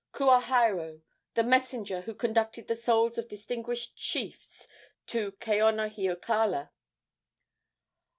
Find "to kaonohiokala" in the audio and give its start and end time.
5.05-6.71